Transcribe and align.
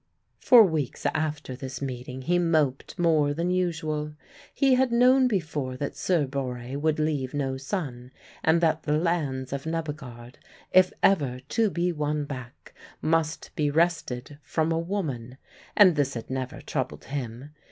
For 0.39 0.63
weeks 0.63 1.05
after 1.13 1.55
this 1.55 1.79
meeting 1.79 2.23
he 2.23 2.39
moped 2.39 2.97
more 2.97 3.35
than 3.35 3.51
usual. 3.51 4.15
He 4.51 4.73
had 4.73 4.91
known 4.91 5.27
before 5.27 5.77
that 5.77 5.95
Sir 5.95 6.25
Borre 6.25 6.75
would 6.79 6.97
leave 6.97 7.35
no 7.35 7.55
son, 7.57 8.09
and 8.43 8.61
that 8.61 8.81
the 8.81 8.97
lands 8.97 9.53
of 9.53 9.67
Nebbegaard, 9.67 10.39
if 10.71 10.91
ever 11.03 11.41
to 11.49 11.69
be 11.69 11.91
won 11.91 12.25
back, 12.25 12.73
must 12.99 13.51
be 13.55 13.69
wrested 13.69 14.39
from 14.41 14.71
a 14.71 14.79
woman 14.79 15.37
and 15.77 15.95
this 15.95 16.15
had 16.15 16.31
ever 16.31 16.61
troubled 16.61 17.03
him. 17.03 17.51